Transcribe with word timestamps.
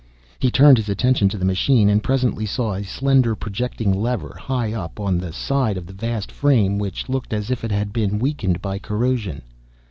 He 0.39 0.49
turned 0.49 0.77
his 0.77 0.89
attention 0.89 1.29
to 1.29 1.37
the 1.37 1.45
machine, 1.45 1.87
and 1.87 2.03
presently 2.03 2.47
saw 2.47 2.73
a 2.73 2.81
slender 2.83 3.35
projecting 3.35 3.91
lever, 3.93 4.35
high 4.35 4.73
up 4.73 4.99
on 4.99 5.19
the 5.19 5.31
side 5.31 5.77
of 5.77 5.85
the 5.85 5.93
vast 5.93 6.31
frame, 6.31 6.79
which 6.79 7.07
looked 7.07 7.33
as 7.33 7.51
if 7.51 7.63
it 7.63 7.71
had 7.71 7.93
been 7.93 8.17
weakened 8.17 8.63
by 8.63 8.79
corrosion. 8.79 9.43